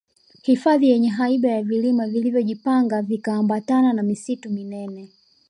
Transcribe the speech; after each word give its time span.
hifadhi 0.43 0.89
yenye 0.89 1.09
haiba 1.09 1.49
ya 1.49 1.63
vilima 1.63 2.07
vilivyo 2.07 2.41
jipanga 2.41 3.01
vikiambatana 3.01 3.93
na 3.93 4.03
misitu 4.03 4.49
minene 4.49 5.09